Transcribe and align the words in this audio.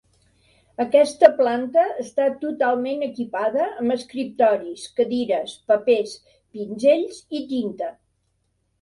Aquesta 0.85 1.29
planta 1.41 1.83
està 2.05 2.25
totalment 2.45 3.05
equipada 3.09 3.69
amb 3.83 3.97
escriptoris, 3.99 4.89
cadires, 5.03 5.57
papers, 5.75 6.19
pinzells 6.35 7.25
i 7.41 7.49
tinta. 7.57 7.97